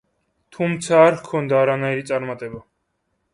თუმცა 0.55 1.01
არ 1.09 1.17
ჰქონდა 1.19 1.59
არანაირი 1.65 2.07
წარმატება. 2.09 2.63